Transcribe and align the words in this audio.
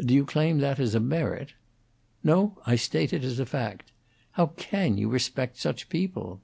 "Do 0.00 0.14
you 0.14 0.24
claim 0.24 0.58
that 0.58 0.78
as 0.78 0.94
a 0.94 1.00
merit?" 1.00 1.54
"No, 2.22 2.58
I 2.64 2.76
state 2.76 3.12
it 3.12 3.24
as 3.24 3.40
a 3.40 3.44
fact. 3.44 3.90
How 4.34 4.52
can 4.56 4.96
you 4.96 5.08
respect 5.08 5.56
such 5.58 5.88
people?" 5.88 6.38